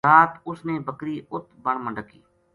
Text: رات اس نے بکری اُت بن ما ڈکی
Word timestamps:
رات 0.09 0.31
اس 0.49 0.59
نے 0.67 0.75
بکری 0.87 1.15
اُت 1.33 1.45
بن 1.63 1.75
ما 1.83 1.89
ڈکی 1.95 2.19